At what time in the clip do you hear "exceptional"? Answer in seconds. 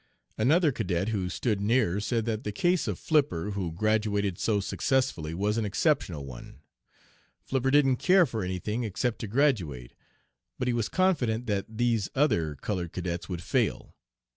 5.65-6.25